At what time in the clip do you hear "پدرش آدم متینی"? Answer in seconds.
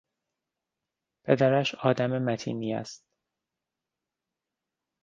1.23-2.73